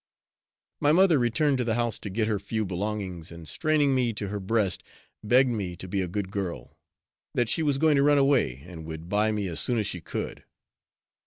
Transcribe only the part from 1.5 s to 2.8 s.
to the house to get her few